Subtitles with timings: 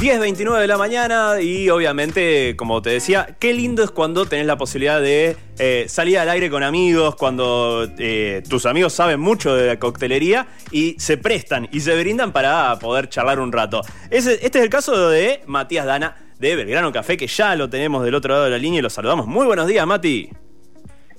[0.00, 4.56] 10.29 de la mañana y obviamente, como te decía, qué lindo es cuando tenés la
[4.56, 9.66] posibilidad de eh, salir al aire con amigos, cuando eh, tus amigos saben mucho de
[9.66, 13.82] la coctelería y se prestan y se brindan para poder charlar un rato.
[14.08, 18.14] este es el caso de Matías Dana de Belgrano Café, que ya lo tenemos del
[18.14, 19.26] otro lado de la línea y lo saludamos.
[19.26, 20.30] Muy buenos días, Mati.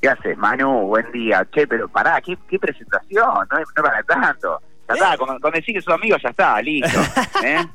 [0.02, 0.88] ¿Qué haces, Manu?
[0.88, 1.48] Buen día.
[1.54, 4.59] Che, pero pará, qué, presentación, no, no para tanto.
[4.96, 7.00] Ya está, con, decir que sus amigos ya está, listo.
[7.44, 7.66] ¿eh?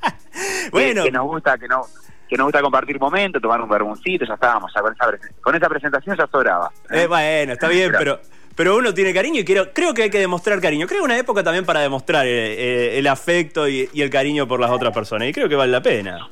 [0.70, 1.04] bueno.
[1.04, 1.82] Que, nos gusta, que no
[2.28, 5.06] que nos gusta compartir momentos, tomar un bermuncito, ya estábamos, ya con esa,
[5.40, 6.72] con esa presentación ya sobraba.
[6.90, 7.02] ¿eh?
[7.02, 8.20] Eh, bueno, está bien, pero,
[8.56, 10.88] pero uno tiene cariño y quiero, creo que hay que demostrar cariño.
[10.88, 14.92] Creo que una época también para demostrar el afecto y, el cariño por las otras
[14.92, 16.28] personas, y creo que vale la pena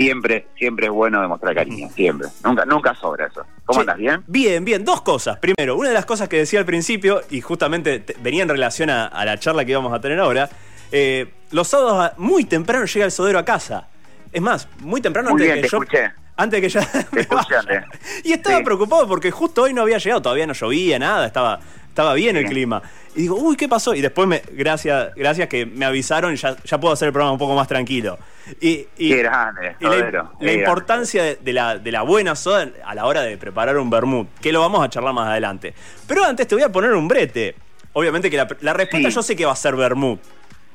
[0.00, 2.28] siempre, siempre es bueno demostrar cariño, siempre.
[2.42, 3.44] Nunca, nunca sobra eso.
[3.66, 3.98] ¿Cómo andas?
[3.98, 4.22] ¿Bien?
[4.26, 4.84] Bien, bien.
[4.84, 5.38] Dos cosas.
[5.38, 9.24] Primero, una de las cosas que decía al principio, y justamente venía en relación a,
[9.24, 10.48] la charla que íbamos a tener ahora,
[10.90, 13.88] eh, los sábados muy temprano llega el sodero a casa.
[14.32, 15.78] Es más, muy temprano antes de que yo.
[15.78, 16.12] Escuché.
[16.36, 17.86] Antes de que ya.
[18.24, 22.14] y estaba preocupado porque justo hoy no había llegado, todavía no llovía, nada, estaba, estaba
[22.14, 22.82] bien el clima.
[23.14, 23.94] Y digo, uy, ¿qué pasó?
[23.94, 27.38] Y después, me, gracias, gracias que me avisaron ya, ya puedo hacer el programa un
[27.38, 28.18] poco más tranquilo.
[28.60, 33.36] Y, y, grande, la, importancia de, la, de la buena soda a la hora de
[33.36, 35.74] preparar un vermut, que lo vamos a charlar más adelante.
[36.06, 37.56] Pero antes te voy a poner un brete.
[37.92, 40.20] Obviamente que la, respuesta yo sé que va a ser vermut,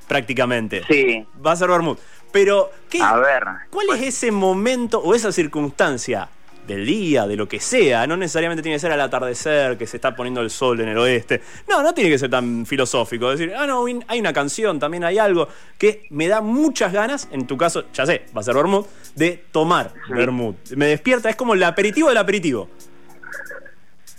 [0.07, 0.83] prácticamente.
[0.89, 1.25] Sí.
[1.45, 1.97] Va a ser vermut.
[2.33, 6.27] Pero, ¿qué, a ver, ¿cuál es ese momento o esa circunstancia
[6.67, 8.07] del día, de lo que sea.
[8.07, 10.97] No necesariamente tiene que ser al atardecer, que se está poniendo el sol en el
[10.97, 11.41] oeste.
[11.67, 13.29] No, no tiene que ser tan filosófico.
[13.29, 17.47] Decir, ah, no, hay una canción, también hay algo que me da muchas ganas, en
[17.47, 20.55] tu caso, ya sé, va a ser vermut, de tomar vermut.
[20.71, 22.69] Me despierta, es como el aperitivo del aperitivo.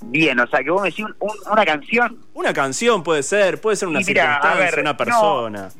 [0.02, 1.06] Bien, o sea, que vos me decís
[1.50, 2.19] una canción.
[2.34, 5.70] Una canción puede ser, puede ser una circunstancia, una persona.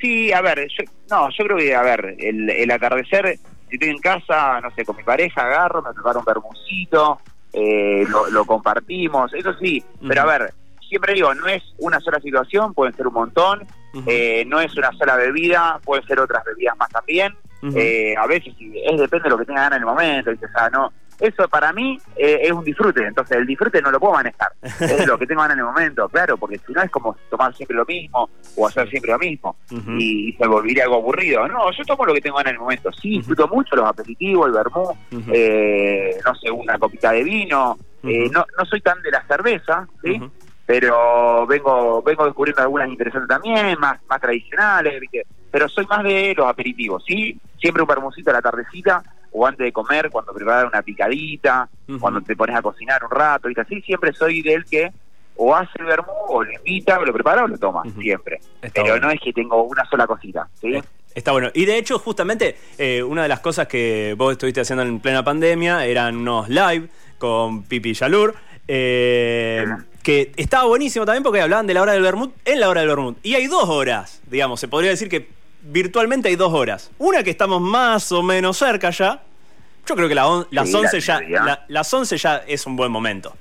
[0.00, 3.38] sí, a ver, yo, no, yo creo que, a ver, el, el atardecer
[3.74, 7.18] si estoy en casa, no sé, con mi pareja, agarro, me preparo un bermucito,
[7.52, 10.54] eh, lo, compartimos, eso sí, pero a ver,
[10.88, 13.66] siempre digo, no es una sola situación, pueden ser un montón,
[14.06, 17.34] eh, no es una sola bebida, pueden ser otras bebidas más también,
[17.74, 20.70] eh, a veces es depende de lo que tenga ganas en el momento, o sea,
[20.70, 24.48] no, eso para mí eh, es un disfrute, entonces el disfrute no lo puedo manejar,
[24.62, 27.54] es lo que tengo ganas en el momento, claro, porque si no es como tomar
[27.54, 29.56] siempre lo mismo o hacer siempre lo mismo
[29.98, 31.46] y, se volvería algo aburrido.
[31.46, 34.48] No, yo tomo lo que tengo ganas en el momento, sí, disfruto mucho los aperitivos,
[34.48, 34.96] el vermú,
[35.32, 39.86] eh, no sé, una copita de vino, eh, no, no soy tan de la cerveza,
[40.02, 40.20] ¿sí?
[40.66, 45.02] Pero vengo vengo descubriendo algunas interesantes también, más, más tradicionales,
[45.50, 47.38] pero soy más de los aperitivos, ¿sí?
[47.60, 49.02] Siempre un vermucito a la tardecita,
[49.36, 51.68] o antes de comer, cuando preparas una picadita,
[52.00, 54.92] cuando te pones a cocinar un rato, y así siempre soy del que
[55.36, 58.40] o hace el vermú, o lo invita, o lo prepara, o lo toma, siempre.
[58.72, 60.80] Pero no es que tengo una sola cosita, ¿sí?
[61.12, 61.50] Está bueno.
[61.52, 65.24] Y de hecho, justamente, eh, una de las cosas que vos estuviste haciendo en plena
[65.24, 68.36] pandemia eran unos live con Pipi Yalur.
[68.68, 69.66] Eh,
[70.02, 72.88] que estaba buenísimo también porque hablaban de la hora del vermut en la hora del
[72.88, 73.18] vermut.
[73.24, 75.28] Y hay dos horas, digamos, se podría decir que
[75.64, 76.90] virtualmente hay dos horas.
[76.98, 79.22] Una que estamos más o menos cerca ya.
[79.86, 83.34] Yo creo que las 11 ya, las 11 ya es un buen momento.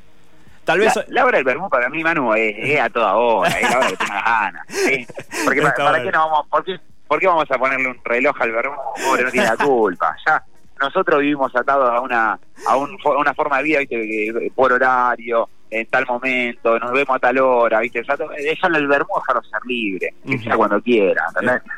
[0.66, 0.94] Tal vez.
[1.08, 3.98] La, hora del vermú para mí, Manu, es, a toda hora, es la hora que
[3.98, 4.68] tengas ganas.
[5.46, 8.52] Porque para, qué no vamos, por qué, por qué, vamos a ponerle un reloj al
[8.52, 8.76] vermú?
[9.06, 10.16] Pobre, no tiene la culpa.
[10.26, 10.44] Ya
[10.80, 14.52] nosotros vivimos atados a una a, un, una forma de vida, ¿viste?
[14.54, 18.04] por horario, en tal momento, nos vemos a tal hora, ¿viste?
[18.04, 21.26] Ya, déjalo el vermú, dejarlo ser libre, que sea cuando quiera,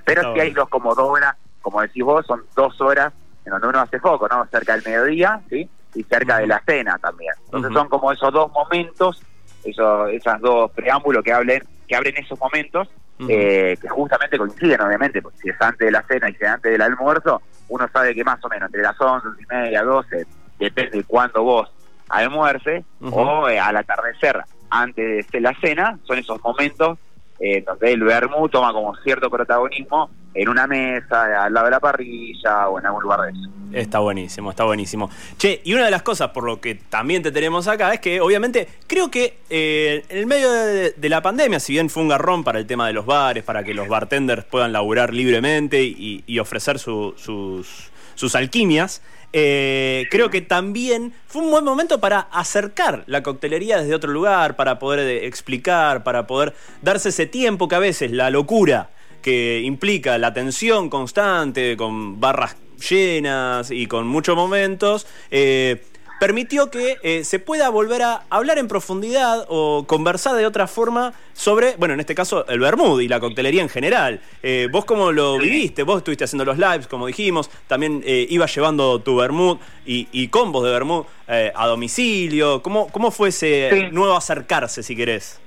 [0.04, 3.14] Pero si hay dos como dos horas, como decís vos, son dos horas
[3.46, 4.46] en donde uno hace foco, ¿no?
[4.48, 5.70] Cerca del mediodía, ¿sí?
[5.94, 7.34] Y cerca de la cena también.
[7.46, 9.22] Entonces son como esos dos momentos,
[9.64, 12.90] esos, esas dos preámbulos que hablen, que abren esos momentos,
[13.30, 16.50] eh, que justamente coinciden, obviamente, porque si es antes de la cena y si es
[16.50, 20.26] antes del almuerzo, uno sabe que más o menos entre las 11, y media, 12,
[20.60, 21.72] depende de cuándo vos
[22.10, 26.98] almuerce, o eh, al atardecer antes de la cena, son esos momentos
[27.40, 31.80] eh, donde el vermú toma como cierto protagonismo en una mesa, al lado de la
[31.80, 33.50] parrilla o en algún lugar de eso.
[33.72, 35.10] Está buenísimo, está buenísimo.
[35.38, 38.22] Che, y una de las cosas por lo que también te tenemos acá es que
[38.22, 42.44] obviamente creo que eh, en el medio de, la pandemia, si bien fue un garrón
[42.44, 46.80] para el tema de los bares, para que los bartenders puedan laburar libremente y, ofrecer
[46.80, 49.02] sus, sus alquimias,
[49.38, 54.56] eh, creo que también fue un buen momento para acercar la coctelería desde otro lugar,
[54.56, 58.92] para poder eh, explicar, para poder darse ese tiempo que a veces la locura
[59.22, 62.56] que implica la tensión constante, con barras
[62.90, 65.84] llenas y con muchos momentos, eh,
[66.20, 71.14] permitió que eh, se pueda volver a hablar en profundidad o conversar de otra forma
[71.34, 74.22] sobre, bueno, en este caso, el Bermud y la coctelería en general.
[74.44, 75.84] Eh, ¿Vos cómo lo viviste?
[75.84, 80.64] Vos estuviste haciendo los lives, como dijimos, también eh, ibas llevando tu Bermud y, combos
[80.66, 82.62] de Bermud a domicilio.
[82.62, 85.42] ¿Cómo, ¿Cómo fue ese nuevo acercarse, si querés?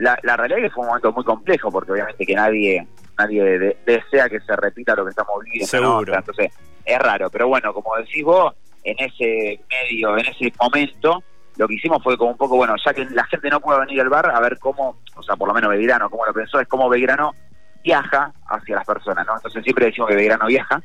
[0.00, 2.86] la, la realidad es que fue un momento muy complejo, porque obviamente que nadie
[3.18, 5.66] nadie desea que se repita lo que estamos viviendo.
[5.66, 6.14] Seguro.
[6.14, 6.52] Entonces,
[6.84, 7.28] es raro.
[7.30, 8.54] Pero bueno, como decís vos,
[8.90, 11.22] en ese medio, en ese momento,
[11.56, 14.00] lo que hicimos fue como un poco, bueno, ya que la gente no puede venir
[14.00, 16.68] al bar, a ver cómo, o sea, por lo menos Belgrano, como lo pensó, es
[16.68, 17.32] cómo Belgrano
[17.82, 19.36] viaja hacia las personas, ¿no?
[19.36, 20.82] Entonces siempre decimos que Belgrano viaja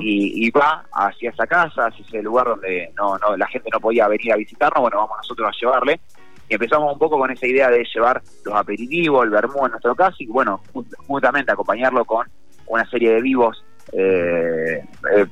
[0.00, 4.08] y, va hacia esa casa, hacia ese lugar donde no, no la gente no podía
[4.08, 6.00] venir a visitarnos, bueno, vamos nosotros a llevarle.
[6.48, 9.94] Y empezamos un poco con esa idea de llevar los aperitivos, el vermú en nuestro
[9.96, 10.60] caso, y bueno,
[11.06, 12.26] justamente acompañarlo con
[12.66, 14.82] una serie de vivos, eh,
[15.12, 15.26] eh,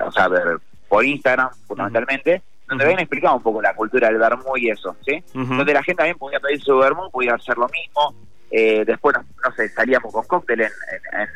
[0.00, 0.28] o sea,
[0.88, 5.22] por Instagram, fundamentalmente, donde habían explicado un poco la cultura del vermú y eso, ¿sí?
[5.34, 8.14] Donde la gente también podía pedir su vermú, podía hacer lo mismo.
[8.50, 10.70] Eh, después, no, sé, salíamos con cóctel en,
[11.12, 11.28] en,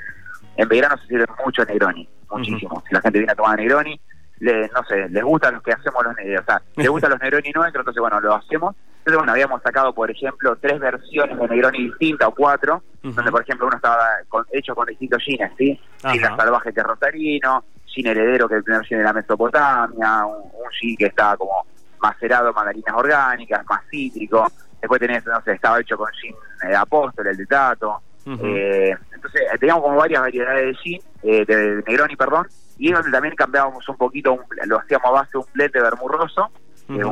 [0.57, 2.83] en, verano se sirve mucho Negroni, muchísimo.
[2.89, 4.01] Si la gente viene a tomar Negroni,
[4.41, 7.21] le, no sé, les gusta los que hacemos los Negroni, o sea, les gustan los
[7.21, 8.77] Negroni nuestros, entonces bueno, lo hacemos.
[8.99, 13.43] Entonces bueno, habíamos sacado, por ejemplo, tres versiones de Negroni distintas o cuatro, donde por
[13.43, 14.07] ejemplo uno estaba
[14.53, 15.81] hecho con distintos jeans, ¿sí?
[16.13, 17.65] Gin salvaje que es rosarino,
[17.99, 21.67] gin heredero que es el primer gin de la Mesopotamia, un, un que estaba como
[22.01, 24.47] macerado, mandarinas orgánicas, más cítrico.
[24.81, 28.01] Después tenés, no sé, estaba hecho con gin de apóstol, el de Tato.
[28.27, 32.47] eh, entonces teníamos como varias variedades de gin, eh, de Negroni, perdón,
[32.79, 36.51] y donde también cambiábamos un poquito, lo hacíamos a base de un de vermurroso,
[36.89, 37.05] un,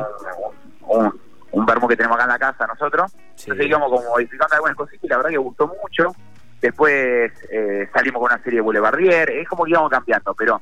[0.87, 1.19] un,
[1.51, 3.11] un, vermo que tenemos acá en la casa nosotros.
[3.39, 6.15] Entonces íbamos como modificando algunas cositas y la verdad que gustó mucho.
[6.61, 10.61] Después eh, salimos con una serie de Boulevardier, es como que íbamos cambiando, pero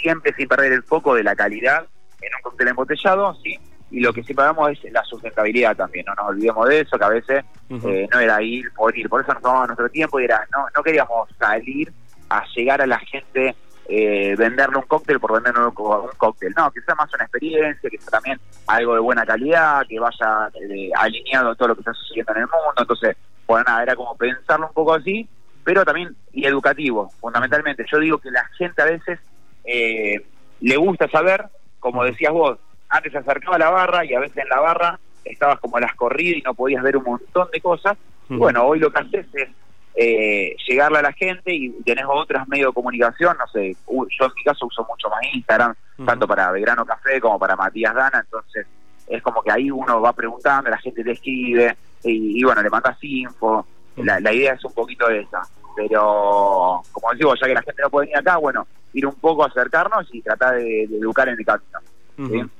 [0.00, 1.86] siempre sin perder el foco de la calidad
[2.20, 3.58] en un cóctel embotellado, sí,
[3.90, 7.04] y lo que sí pagamos es la sustentabilidad también, no nos olvidemos de eso, que
[7.04, 10.24] a veces eh, no era ir por ir, por eso nos tomamos nuestro tiempo y
[10.24, 11.92] era, no, no queríamos salir
[12.28, 13.54] a llegar a la gente
[13.92, 15.72] eh, venderle un cóctel por venderle un
[16.16, 16.54] cóctel.
[16.56, 18.38] No, que sea más una experiencia, que sea también
[18.68, 22.38] algo de buena calidad, que vaya eh, alineado a todo lo que está sucediendo en
[22.38, 22.74] el mundo.
[22.76, 23.16] Entonces,
[23.48, 25.28] bueno, nada, era como pensarlo un poco así,
[25.64, 27.84] pero también y educativo, fundamentalmente.
[27.90, 29.18] Yo digo que la gente a veces
[29.64, 30.24] eh,
[30.60, 31.46] le gusta saber,
[31.78, 32.58] como decías vos,
[32.88, 35.80] antes se acercaba a la barra y a veces en la barra estabas como a
[35.80, 37.96] las corridas y no podías ver un montón de cosas.
[38.28, 39.48] Bueno, hoy lo que haces es
[39.94, 44.32] eh, llegarle a la gente y tenés otras medios de comunicación, no sé, yo en
[44.36, 45.74] mi caso uso mucho más Instagram,
[46.06, 48.66] tanto para Belgrano Café como para Matías Dana, entonces
[49.08, 52.96] es como que ahí uno va preguntando, la gente te escribe y, bueno, le mandas
[53.02, 53.66] info,
[53.96, 55.42] la, idea es un poquito de esa,
[55.74, 59.44] pero como digo, ya que la gente no puede venir acá, bueno, ir un poco
[59.44, 62.50] a acercarnos y tratar de, educar en el camino.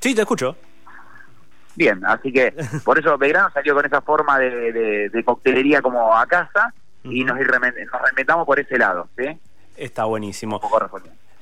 [0.00, 0.14] ¿sí?
[0.14, 0.56] te escucho.
[1.74, 2.54] Bien, así que
[2.84, 6.72] por eso Belgrano salió con esa forma de, coctelería como a casa
[7.04, 9.38] y nos, nos remetamos por ese lado, ¿sí?
[9.76, 10.60] Está buenísimo.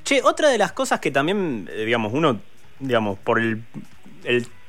[0.02, 2.40] che, otra de las cosas que también, eh, digamos, uno,
[2.80, 3.62] digamos, por el,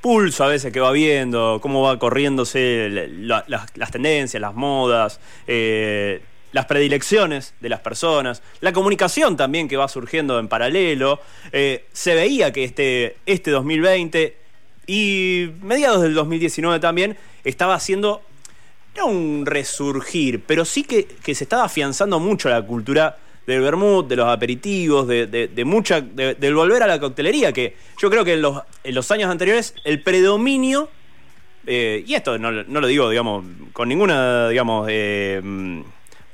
[0.02, 6.22] pulso a veces que va viendo, cómo va corriéndose las tendencias, las modas, eh,
[6.56, 11.20] las predilecciones de las personas, la comunicación también que va surgiendo en paralelo,
[11.52, 14.38] eh, se veía que este, este 2020
[14.88, 18.22] y mediados del 2019 también estaba haciendo,
[18.96, 24.16] no un resurgir, pero sí que, se estaba afianzando mucho la cultura del vermut, de
[24.16, 28.42] los aperitivos, de, de, mucha, del volver a la coctelería, que yo creo que en
[28.42, 30.88] los, en los años anteriores el predominio,
[31.68, 33.44] eh, y esto no, no, lo digo, digamos,
[33.74, 35.42] con ninguna, digamos, eh,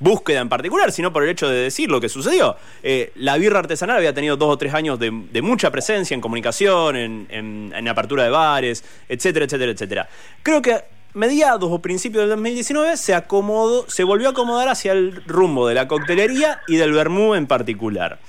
[0.01, 2.58] búsqueda en particular, sino por el hecho de decir lo que sucedió.
[2.84, 6.96] Eh, la birra artesanal había tenido dos o tres años de, mucha presencia en comunicación,
[6.98, 10.10] en, apertura de bares, etcétera, etcétera, etcétera.
[10.43, 15.24] Creo que mediados o principios del 2019 se acomodó, se volvió a acomodar hacia el
[15.25, 18.20] rumbo de la coctelería y del vermú en particular.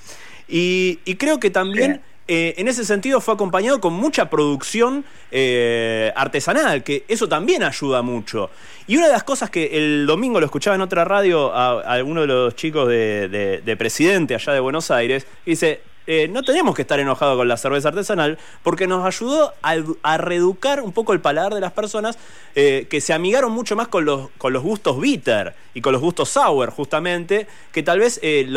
[0.47, 2.01] Y, creo que también...
[2.27, 8.01] Eh, en ese sentido fue acompañado con mucha producción eh, artesanal, que eso también ayuda
[8.01, 8.49] mucho.
[8.87, 12.21] Y una de las cosas que el domingo lo escuchaba en otra radio a, alguno
[12.21, 16.99] de los chicos de, Presidente allá de Buenos Aires, dice, eh, no tenemos que estar
[16.99, 21.61] enojados con la cerveza artesanal porque nos ayudó a, reeducar un poco el paladar de
[21.61, 22.17] las personas
[22.55, 26.01] eh, que se amigaron mucho más con los, con los gustos bitter y con los
[26.01, 28.47] gustos sour, justamente, que tal vez eh,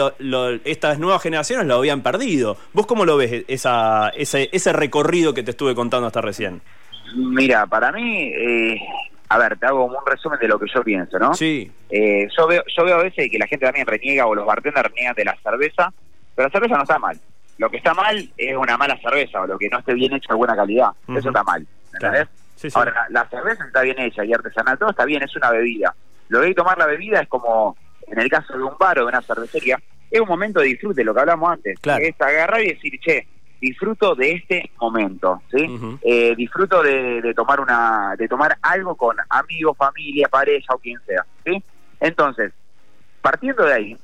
[0.64, 2.56] estas nuevas generaciones lo habían perdido.
[2.72, 6.60] ¿Vos cómo lo ves esa, ese, ese recorrido que te estuve contando hasta recién?
[7.14, 8.32] Mira, para mí
[9.28, 11.34] a ver, te hago un resumen de lo que yo pienso, ¿no?
[11.34, 11.70] Sí.
[11.90, 14.88] Eh, yo, veo, yo veo a veces que la gente también reniega o los bartenders
[14.88, 15.92] reniegan de la cerveza,
[16.34, 17.18] pero la cerveza no está mal.
[17.58, 20.32] Lo que está mal es una mala cerveza o lo que no esté bien hecho
[20.32, 20.90] de buena calidad.
[21.08, 21.66] Eso está mal.
[21.92, 22.28] ¿Entendés?
[22.74, 25.94] Ahora, la, cerveza está bien hecha y artesanal, todo está bien, es una bebida.
[26.28, 28.98] Lo que hay que tomar la bebida es como, en el caso de un bar
[28.98, 29.78] o de una cervecería,
[30.10, 31.78] es un momento de disfrute, lo que hablamos antes.
[32.00, 33.26] Es agarrar y decir, che,
[33.60, 35.98] disfruto de este momento, ¿sí?
[36.02, 41.24] Eh, disfruto de, tomar una, de tomar algo con amigos, familia, pareja o quien sea,
[41.44, 41.62] ¿sí?
[42.00, 42.52] Entonces,
[43.20, 43.98] partiendo de ahí,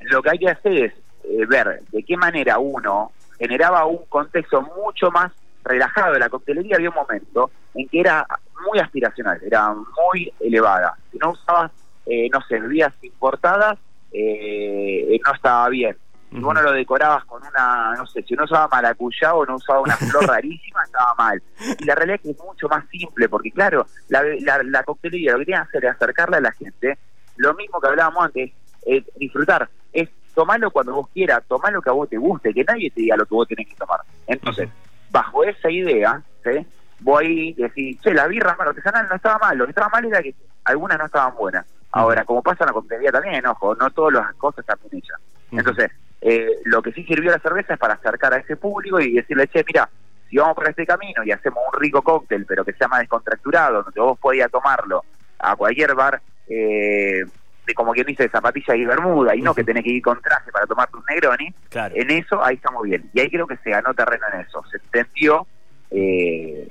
[0.00, 0.92] lo que hay que hacer es
[1.28, 5.32] eh, ver de qué manera uno generaba un contexto mucho más
[5.64, 6.76] relajado de la coctelería.
[6.76, 8.26] Había un momento en que era
[8.66, 10.96] muy aspiracional, era muy elevada.
[11.12, 11.70] Si no usabas,
[12.06, 13.78] eh, no sé, bebidas importadas,
[14.12, 15.96] eh, no estaba bien.
[16.30, 19.56] Si vos no lo decorabas con una, no sé, si uno usaba maracuyá o no
[19.56, 21.42] usaba una flor rarísima, estaba mal.
[21.78, 24.22] Y la realidad es que es mucho más simple, porque claro, la,
[24.62, 26.98] la, coctelería lo que tiene que hacer es acercarle a la gente,
[27.36, 28.52] lo mismo que hablábamos antes,
[28.84, 32.64] es disfrutar, es tomarlo cuando vos quieras, tomar lo que a vos te guste, que
[32.64, 34.00] nadie te diga lo que vos tenés que tomar.
[34.26, 34.68] Entonces,
[35.10, 36.66] bajo esa idea, ¿sí?
[37.00, 40.22] voy a decir, che, la birra artesanal no estaba mal, lo que estaba mal era
[40.22, 41.66] que algunas no estaban buenas.
[41.90, 45.20] Ahora, como pasa en la coctelería también, ojo, no todas las cosas están bien hechas.
[45.50, 49.14] Entonces, eh, lo que sí sirvió la cerveza es para acercar a ese público y
[49.14, 49.88] decirle, che, mira,
[50.28, 53.82] si vamos por este camino y hacemos un rico cóctel, pero que sea más descontracturado,
[53.84, 55.04] donde vos podías tomarlo
[55.38, 57.24] a cualquier bar, eh,
[57.68, 60.50] de como quien dice, zapatilla y bermuda, y no que tenés que ir con traje
[60.50, 61.54] para tomar tus Negroni,
[61.94, 63.08] en eso ahí estamos bien.
[63.12, 64.64] Y ahí creo que se ganó terreno en eso.
[64.70, 65.46] Se entendió
[65.90, 66.68] eh,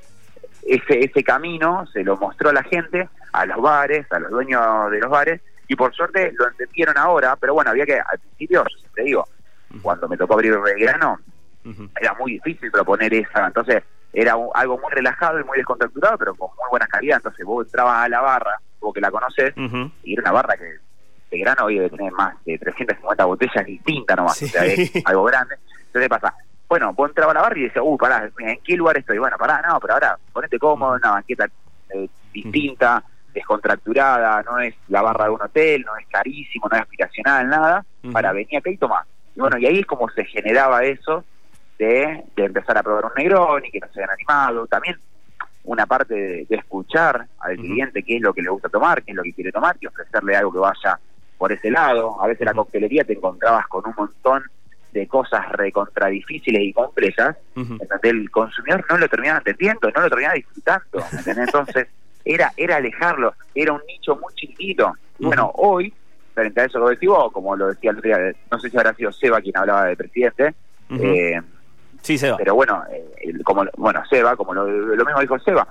[0.64, 4.92] ese, ese camino, se lo mostró a la gente, a los bares, a los dueños
[4.92, 8.64] de los bares, y por suerte lo entendieron ahora, pero bueno, había que, al principio,
[8.64, 9.28] yo siempre digo,
[9.82, 11.20] cuando me tocó abrir Belgrano,
[12.00, 16.50] era muy difícil proponer esa, entonces era algo muy relajado y muy descontracturado, pero con
[16.56, 19.54] muy buena calidad, entonces vos entrabas a la barra, vos que la conoces,
[20.04, 20.78] y era una barra que
[21.30, 25.56] Belgrano hoy debe tener más de 350 botellas distintas nomás, o sea, es algo grande,
[25.88, 26.34] entonces pasa,
[26.68, 29.18] bueno, vos entrabas a la barra y decías, uh, pará, ¿en qué lugar estoy?
[29.18, 31.48] Bueno, pará, no, pero ahora ponete cómodo, una banqueta
[31.94, 33.04] eh, distinta,
[33.34, 37.86] descontracturada, no es la barra de un hotel, no es carísimo, no es aspiracional, nada,
[38.12, 39.04] para venir acá y tomar.
[39.36, 41.24] Y bueno, y ahí es como se generaba eso
[41.78, 44.68] de, empezar a probar un negrón y que no se hayan animado.
[44.68, 44.98] También
[45.64, 49.18] una parte de, escuchar al cliente qué es lo que le gusta tomar, qué es
[49.18, 51.00] lo que quiere tomar y ofrecerle algo que vaya
[51.38, 52.22] por ese lado.
[52.22, 54.44] A veces la coctelería te encontrabas con un montón
[54.92, 57.38] de cosas recontra difíciles y complejas,
[58.04, 61.88] el consumidor no lo terminaba entendiendo, no lo terminaba disfrutando, Entonces,
[62.26, 64.94] era, era alejarlo, era un nicho muy chiquito.
[65.20, 65.94] Bueno, hoy,
[66.34, 68.94] frente a eso lo decimos, como lo decía el otro día, no sé si habrá
[68.94, 70.54] sido Seba quien hablaba de presidente,
[70.90, 71.42] eh,
[72.02, 72.38] sí, Seba.
[72.38, 75.68] pero bueno, eh, como bueno, Seba, como lo, mismo dijo Seba,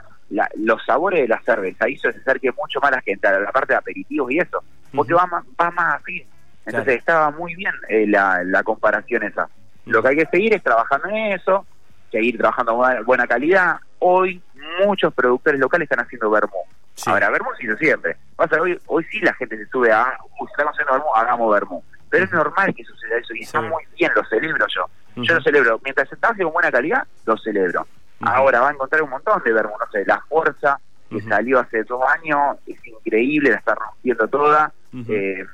[0.57, 3.73] los sabores de la cerveza hizo acerque mucho más a la gente, a la parte
[3.73, 4.63] de aperitivos y eso,
[4.95, 6.27] porque va, más, va más afín.
[6.65, 9.49] Entonces estaba muy bien eh, la, la comparación esa.
[9.85, 11.65] Lo que hay que seguir es trabajando en eso,
[12.11, 13.77] seguir trabajando con buena calidad.
[14.01, 14.43] Hoy
[14.85, 16.59] muchos productores locales están haciendo vermú.
[17.07, 18.17] Ahora, vermú sí siempre.
[18.35, 21.85] Pasa, hoy, hoy sí la gente se sube a, uy, estamos haciendo vermú, hagamos vermú.
[22.09, 24.87] Pero es normal que suceda eso y está muy bien, lo celebro yo.
[25.17, 25.81] Yo lo celebro.
[25.85, 27.87] Mientras se trabaje con buena calidad, lo celebro.
[28.21, 31.85] Ahora va a encontrar un montón de vermú, no sé, La Fuerza, que salió hace
[31.85, 34.73] dos años, es increíble, la está rompiendo toda.
[35.09, 35.45] eh,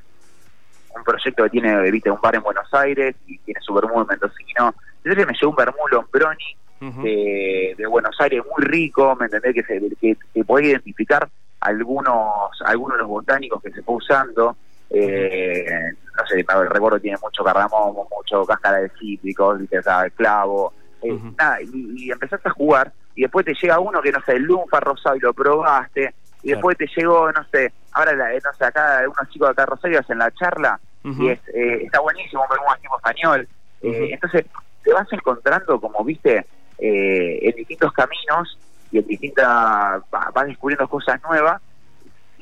[0.95, 4.73] un proyecto que tiene, viste, un bar en Buenos Aires y tiene su en mendocino.
[5.03, 6.55] Entonces me llevó un vermú Lombroni
[7.01, 9.53] de, Buenos Aires muy rico, ¿me entendés?
[9.53, 11.27] Que, se, que, que identificar
[11.61, 14.55] algunos algunos de los botánicos que se fue usando.
[14.89, 19.79] Eh, no sé, el recuerdo tiene mucho cardamomo, mucho cáscara de cítricos, ¿viste?
[19.79, 19.83] O
[20.15, 20.73] clavo.
[21.01, 24.43] Eh, nada, y, empezaste a jugar y después te llega uno que, no sé, el
[24.43, 29.01] lunfa rosado y lo probaste y después te llegó, no sé, ahora, no sé, acá
[29.05, 32.95] unos chicos de acá Rosario hacen la charla y es, eh, está buenísimo, un tipo
[32.97, 33.47] español.
[33.81, 34.45] Eh, entonces,
[34.83, 36.45] te vas encontrando, como viste,
[36.79, 38.57] eh, en distintos caminos
[38.91, 41.61] y en distintas, vas descubriendo cosas nuevas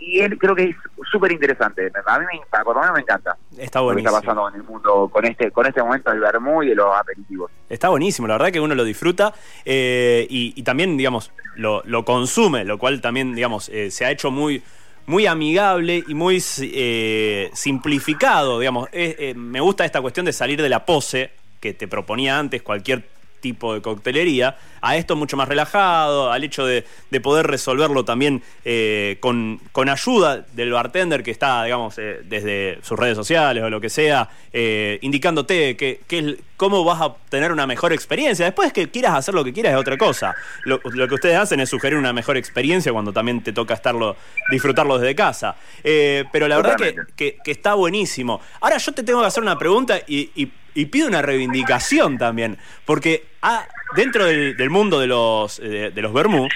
[0.02, 0.76] y él creo que es
[1.10, 1.92] súper interesante.
[2.06, 3.38] A mí me, por lo menos me encanta.
[3.58, 4.10] Está buenísimo.
[4.10, 6.70] Lo que está pasando en el mundo con este con este momento del vermú y
[6.70, 7.52] de los aperitivos.
[7.70, 12.66] Está buenísimo, la verdad que uno lo disfruta eh, y, también, digamos, lo, lo, consume,
[12.66, 14.64] lo cual también, digamos, eh, se ha hecho muy
[15.06, 18.90] muy amigable y muy eh, simplificado, digamos.
[19.36, 23.04] me gusta esta cuestión de salir de la pose que te proponía antes cualquier
[23.42, 26.86] tipo de coctelería, a esto mucho más relajado, al hecho de,
[27.22, 33.18] poder resolverlo también eh, con, ayuda del bartender que está, digamos, eh, desde sus redes
[33.18, 38.46] sociales o lo que sea, eh, indicándote que, cómo vas a tener una mejor experiencia.
[38.46, 40.36] Después que quieras hacer lo que quieras es otra cosa.
[40.64, 44.16] Lo, que ustedes hacen es sugerir una mejor experiencia cuando también te toca estarlo,
[44.52, 45.56] disfrutarlo desde casa.
[45.84, 46.76] Eh, pero la verdad
[47.16, 48.42] que, que, está buenísimo.
[48.60, 50.52] Ahora yo te tengo que hacer una pregunta y,
[50.86, 56.48] pido una reivindicación también, porque ah, dentro del, mundo de los, de, los Bermú,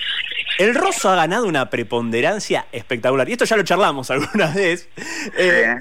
[0.60, 3.28] el roso ha ganado una preponderancia espectacular.
[3.28, 4.88] Y esto ya lo charlamos alguna vez.
[5.36, 5.80] Eh,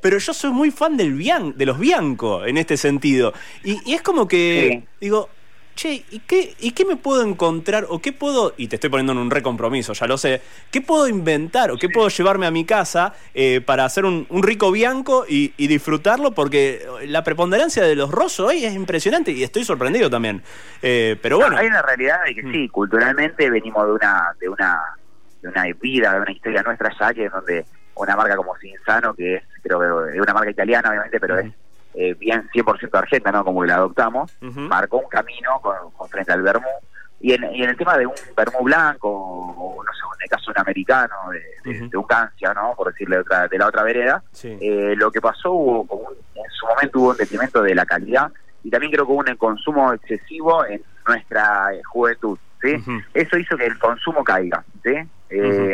[0.00, 3.32] pero yo soy muy fan del de los Bianco en este sentido.
[3.62, 5.28] Y, es como que, digo,
[5.74, 9.12] che, ¿y qué, ¿y qué me puedo encontrar o qué puedo, y te estoy poniendo
[9.12, 10.40] en un recompromiso, ya lo sé,
[10.70, 14.72] qué puedo inventar o qué puedo llevarme a mi casa eh, para hacer un, rico
[14.72, 16.32] bianco y, disfrutarlo?
[16.32, 20.42] Porque la preponderancia de los rosos hoy es impresionante y estoy sorprendido también.
[20.82, 21.56] Eh, pero bueno.
[21.56, 22.52] Hay una realidad de que mm.
[22.52, 24.80] sí, culturalmente venimos de una, de una,
[25.42, 27.64] de una vida, de una historia nuestra ya que es donde
[27.94, 31.52] una marca como Cinzano, que es, creo que es una marca italiana obviamente, pero es
[31.94, 33.44] eh, bien 100% argenta, ¿no?
[33.44, 36.68] Como que la adoptamos, marcó un camino con, frente al Bermú.
[37.20, 40.30] Y en, y en, el tema de un Bermú blanco, o no sé, en el
[40.30, 41.14] caso de un americano,
[41.64, 42.74] de, un Cancia, ¿no?
[42.76, 46.66] Por decirle de, otra, de la otra vereda, eh, lo que pasó, hubo, en su
[46.66, 48.30] momento hubo un detrimento de la calidad
[48.62, 52.76] y también creo que hubo un consumo excesivo en nuestra eh, juventud, ¿sí?
[53.12, 54.94] Eso hizo que el consumo caiga, ¿sí?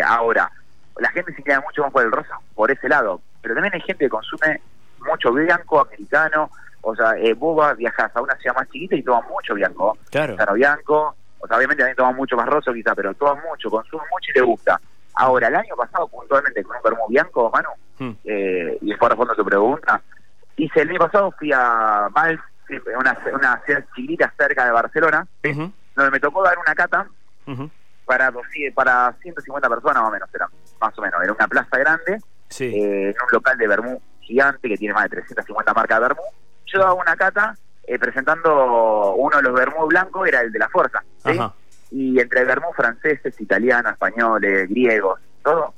[0.04, 0.50] Ahora,
[0.98, 3.80] la gente se queda mucho más por el rosa, por ese lado, pero también hay
[3.80, 4.60] gente que consume
[5.06, 6.50] mucho bianco, americano,
[6.82, 9.96] o sea, eh, vos viajas a una ciudad más chiquita y tomas mucho bianco.
[10.10, 10.36] Claro.
[10.54, 14.30] bianco, o sea, obviamente también toman mucho más roso quizá, pero toman mucho, consumen mucho
[14.34, 14.80] y le gusta.
[15.14, 18.16] Ahora, el año pasado, puntualmente con un vermú bianco, Manu, hmm.
[18.24, 20.00] eh, y después respondo tu pregunta,
[20.56, 22.40] hice el año pasado fui a Mal,
[22.98, 27.06] una, una ciudad chiquita cerca de Barcelona, donde me tocó dar una cata
[28.04, 28.32] para,
[28.74, 30.48] para 150 personas más o menos, era,
[30.80, 32.18] más o menos, era una plaza grande,
[32.60, 36.22] eh, en un local de vermú gigante que tiene más de 350 marcas de vermú.
[36.66, 37.54] Yo daba una cata
[37.84, 41.02] eh, presentando uno de los vermú blancos, era el de la fuerza.
[41.90, 45.72] Y entre vermú franceses, italianos, españoles, griegos, todo,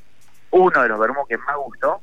[0.50, 2.00] uno de los vermú que más gustó,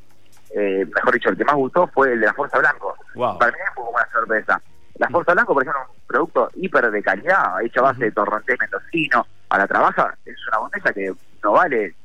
[0.56, 2.96] eh, mejor dicho, el que más gustó fue el de la fuerza blanco.
[3.14, 4.62] Para mí fue una sorpresa.
[4.98, 8.58] La Fuerza Blanco, por ejemplo, un producto hiper de calidad, hecho a base de torrontés
[8.58, 11.96] mendocino, a la trabaja, es una botella que no vale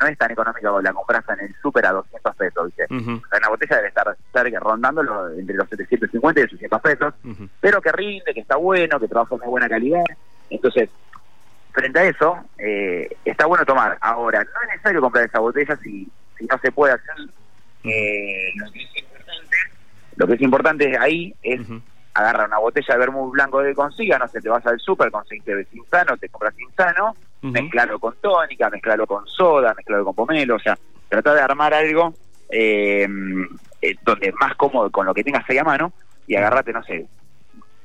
[0.00, 2.86] no es tan económica como la compras en el súper a 200 pesos, ¿viste?
[2.90, 4.16] una botella debe estar,
[4.60, 5.02] rondando
[5.36, 7.14] entre los 750 y los 600 pesos,
[7.60, 10.04] pero que rinde, que está bueno, que trabaja de buena calidad.
[10.50, 10.88] Entonces,
[11.72, 13.98] frente a eso, eh, está bueno tomar.
[14.00, 17.14] Ahora, no es necesario comprar esa botella si, si no se puede hacer.
[17.84, 19.56] Eh, lo que es importante,
[20.16, 21.60] lo que es importante ahí es
[22.14, 25.64] agarrar una botella de vermú blanco que consiga, no sé, te vas al súper, conseguiste
[25.66, 26.54] Cinzano, te compras
[27.52, 30.78] Cinzano, mezclalo con tónica, mezclalo con soda, mezclalo con pomelo, o sea,
[31.08, 32.14] trata de armar algo
[32.50, 33.06] eh,
[33.82, 35.92] eh, donde más cómodo con lo que tengas ahí a mano
[36.26, 37.06] y agarrate, no sé,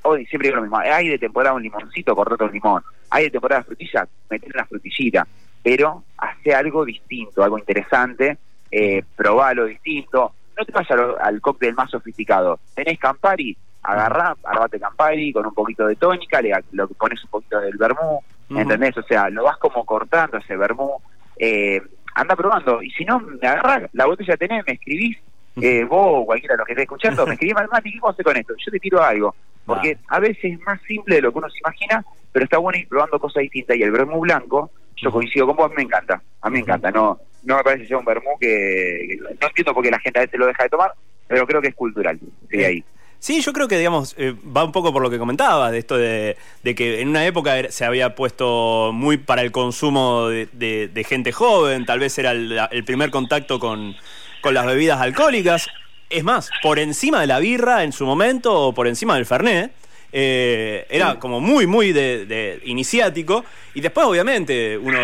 [0.04, 3.32] hoy siempre digo lo mismo, hay de temporada un limoncito, cortate un limón, hay de
[3.32, 5.28] temporada frutilla, meter una frutillita,
[5.64, 8.38] pero hace algo distinto, algo interesante,
[8.72, 14.80] eh, probalo distinto, no te vayas al, al cóctel más sofisticado, tenés Campari, agarrá, armate
[14.80, 18.22] Campari con un poquito de tónica, le, lo pones un poquito del vermú,
[18.56, 18.98] ¿entendés?
[18.98, 20.98] O sea, lo vas como cortando ese vermú,
[21.38, 21.82] eh,
[22.16, 25.18] anda probando, y si no, me agarrás, la botella tenés, me escribís,
[25.62, 28.14] eh, vos o cualquiera de los que esté escuchando, me escribís, Mati, ¿qué vamos a
[28.14, 28.54] hacer con esto?
[28.58, 29.36] Yo te tiro algo,
[29.66, 32.80] porque a veces es más simple de lo que uno se imagina, pero está bueno
[32.80, 36.50] ir probando cosas distintas, y el vermú blanco, yo coincido con vos, me encanta, a
[36.50, 39.92] mí me encanta, no no me parece ser un vermú que, no entiendo por qué
[39.92, 40.94] la gente a veces lo deja de tomar,
[41.28, 42.84] pero creo que es cultural, sí, ahí.
[43.22, 45.96] Sí, yo creo que, digamos, eh, va un poco por lo que comentaba, de esto
[45.96, 51.86] de, que en una época se había puesto muy para el consumo de, gente joven,
[51.86, 53.96] tal vez era el, primer contacto con,
[54.44, 55.68] las bebidas alcohólicas.
[56.10, 59.72] Es más, por encima de la birra en su momento, o por encima del Fernet,
[60.12, 63.46] eh, era como muy, muy de, iniciático.
[63.76, 64.98] Y después, obviamente, uno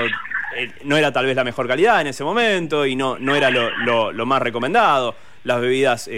[0.56, 3.52] eh, no era tal vez la mejor calidad en ese momento y no, no era
[3.52, 5.14] lo, más recomendado.
[5.44, 6.10] Las bebidas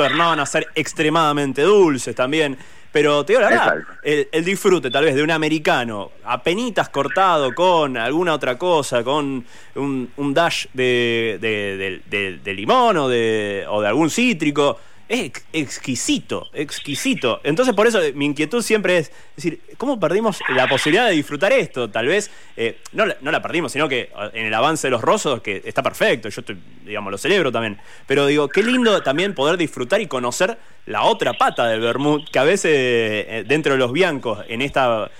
[0.00, 2.56] tornaban a ser extremadamente dulces también.
[2.90, 7.96] Pero te digo la verdad, el, disfrute tal vez de un americano apenitas cortado con
[7.96, 9.44] alguna otra cosa, con
[9.76, 14.78] un, dash de, de, limón o de, o de algún cítrico,
[15.10, 17.40] es exquisito, exquisito.
[17.42, 21.90] Entonces, por eso mi inquietud siempre es decir, ¿cómo perdimos la posibilidad de disfrutar esto?
[21.90, 25.02] Tal vez, eh, no, no, la perdimos, sino que uh, en el avance de los
[25.02, 26.42] rosos, que está perfecto, yo
[26.84, 27.78] digamos, lo celebro también.
[28.06, 32.38] Pero digo, qué lindo también poder disfrutar y conocer la otra pata del vermut, que
[32.38, 35.10] a veces eh, dentro de los biancos, en esta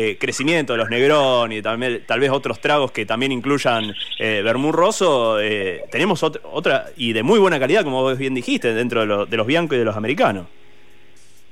[0.00, 4.44] eh, crecimiento de los Negrón y también, tal vez otros tragos que también incluyan eh,
[4.70, 9.26] roso, eh, tenemos otra, y de muy buena calidad, como vos bien dijiste, dentro de,
[9.26, 10.46] de los biancos y de los americanos.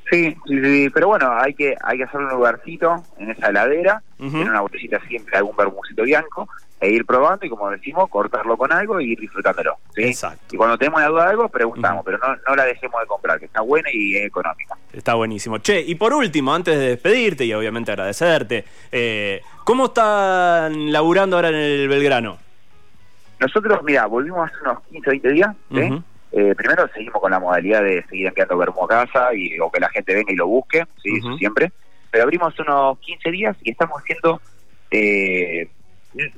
[0.09, 4.30] Sí, sí, pero bueno, hay que hay que hacer un lugarcito en esa heladera, Ujú.
[4.30, 8.70] tener una botellita siempre, algún bermucito bianco, e ir probando y como decimos, cortarlo con
[8.72, 9.76] algo y ir disfrutándolo.
[9.94, 10.04] ¿sí?
[10.04, 10.54] Exacto.
[10.54, 13.38] Y cuando tenemos la duda de algo, preguntamos, pero no, no la dejemos de comprar,
[13.38, 14.76] que está buena y es económica.
[14.92, 15.58] Está buenísimo.
[15.58, 21.48] Che, y por último, antes de despedirte y obviamente agradecerte, eh, ¿cómo están laburando ahora
[21.48, 22.38] en el Belgrano?
[23.40, 25.56] Nosotros, mira, volvimos hace unos 15, 20 días.
[26.32, 29.80] Eh, primero seguimos con la modalidad de seguir enviando vermo a casa y, o que
[29.80, 31.38] la gente venga y lo busque, sí, Ujú.
[31.38, 31.72] siempre.
[32.10, 34.40] Pero abrimos unos 15 días y estamos haciendo
[34.90, 35.68] eh,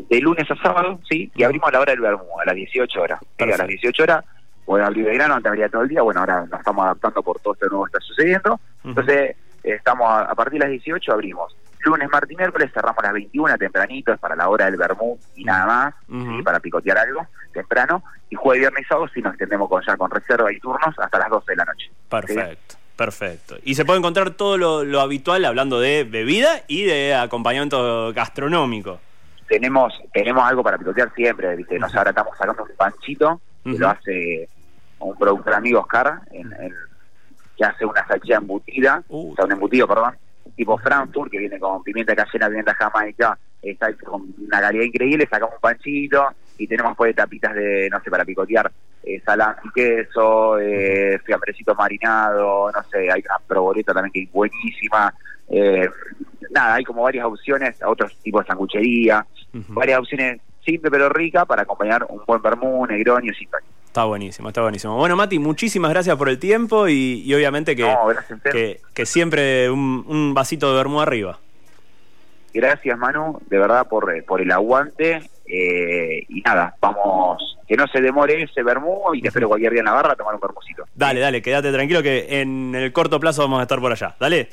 [0.08, 3.00] de lunes a sábado, sí, y abrimos a la hora del vermú, a las 18
[3.00, 3.20] horas.
[3.38, 3.44] ¿sí?
[3.44, 4.24] A las 18 horas,
[4.66, 7.54] bueno, abrir verano, antes abría todo el día, bueno, ahora nos estamos adaptando por todo
[7.54, 8.60] esto nuevo que está sucediendo.
[8.84, 11.56] Entonces, estamos a, a partir de las 18 abrimos.
[11.80, 15.18] Lunes, martes y miércoles cerramos a las 21 tempranito, es para la hora del vermú
[15.36, 16.36] y nada más, Ujú.
[16.36, 16.42] ¿sí?
[16.42, 18.02] para picotear algo temprano.
[18.30, 21.18] Y jueves, viernes y sábado sí nos extendemos con, ya con reserva y turnos hasta
[21.18, 21.90] las 12 de la noche.
[22.08, 23.56] Perfecto, perfecto.
[23.64, 29.00] Y se puede encontrar todo lo, lo habitual hablando de bebida y de acompañamiento gastronómico.
[29.48, 31.78] Tenemos tenemos algo para picotear siempre, ¿viste?
[31.78, 34.48] Nos ahora estamos sacando un panchito que lo hace
[35.00, 36.74] un productor amigo Oscar, en, en-
[37.56, 39.32] que hace una salchicha embutida, Uh.
[39.32, 40.14] o sea, un embutido, perdón,
[40.54, 45.26] tipo Frankfurt, que viene con pimienta cayena, pimienta jamaica, está hecho con una calidad increíble,
[45.28, 48.70] sacamos un panchito y tenemos pues tapitas de, no sé, para picotear,
[49.02, 54.32] eh, salami y queso, eh, fiambrecito marinado, no sé, hay una proboleta también que es
[54.32, 55.12] buenísima,
[55.48, 55.88] eh,
[56.50, 59.74] nada, hay como varias opciones, otros tipos de sanguchería, Ujú.
[59.74, 63.48] varias opciones simple pero rica para acompañar un buen vermú, negrón y sin
[63.86, 64.96] Está buenísimo, está buenísimo.
[64.96, 68.08] Bueno, Mati, muchísimas gracias por el tiempo y, y obviamente que, No,
[68.52, 71.38] que, que siempre un, un vasito de vermú arriba.
[72.52, 77.86] Gracias Manu, de verdad por, eh, por el aguante eh, y nada, vamos, que no
[77.86, 80.40] se demore ese vermú y te espero cualquier día en la barra a tomar un
[80.40, 80.84] vermucito.
[80.94, 84.14] Dale, dale, quédate tranquilo que en el corto plazo vamos a estar por allá.
[84.20, 84.48] Dale.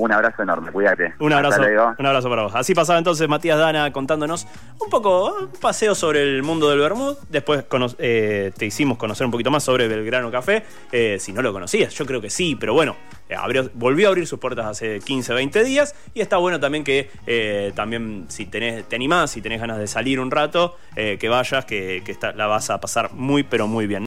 [0.00, 1.14] Un abrazo enorme, cuídate.
[1.18, 1.60] Un abrazo,
[1.98, 2.54] un abrazo para vos.
[2.54, 4.46] Así pasaba entonces Matías Dana contándonos
[4.80, 7.16] un poco, un paseo sobre el mundo del Bermud.
[7.28, 7.64] Después
[7.98, 10.62] eh, te hicimos conocer un poquito más sobre Belgrano Café.
[10.92, 12.94] Eh, si no lo conocías, yo creo que sí, pero bueno,
[13.28, 15.96] eh, abrió- volvió a abrir sus puertas hace 15, 20 días.
[16.14, 19.88] Y está bueno también que eh, también si tenés, te animás, si tenés ganas de
[19.88, 23.86] salir un rato, que vayas, que, que está- la vas a pasar muy, pero muy
[23.86, 23.88] bien.